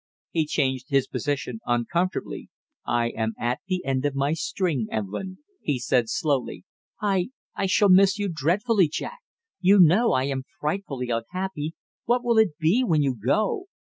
He 0.31 0.47
changed 0.47 0.89
his 0.89 1.07
position 1.07 1.59
uncomfortably. 1.63 2.49
"I 2.87 3.09
am 3.09 3.33
at 3.39 3.59
the 3.67 3.85
end 3.85 4.03
of 4.03 4.15
my 4.15 4.33
string, 4.33 4.87
Evelyn," 4.89 5.37
he 5.61 5.77
said 5.77 6.09
slowly. 6.09 6.63
"I 6.99 7.29
I 7.55 7.67
shall 7.67 7.87
miss 7.89 8.17
you 8.17 8.27
dreadfully, 8.27 8.87
Jack! 8.91 9.19
You 9.59 9.79
know 9.79 10.13
I 10.13 10.23
am 10.23 10.41
frightfully 10.59 11.11
unhappy; 11.11 11.75
what 12.05 12.23
will 12.23 12.39
it 12.39 12.57
be 12.57 12.83
when 12.83 13.03
you 13.03 13.15
go? 13.15 13.67